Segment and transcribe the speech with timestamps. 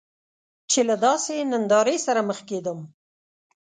[0.71, 2.79] چې له داسې نندارې سره مخ کیدم.